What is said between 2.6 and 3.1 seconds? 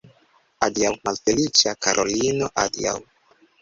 adiaŭ!